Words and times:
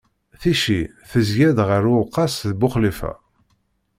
Ticci 0.41 0.79
tezga-d 1.09 1.57
gar 1.67 1.85
Uwqas 1.93 2.35
d 2.49 2.51
Buxlifa. 2.59 3.11